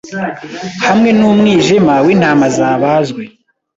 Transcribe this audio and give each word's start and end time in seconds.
hamwe 0.85 1.09
numwijima 1.17 1.93
wintama 2.05 2.45
zabazwe 2.57 3.21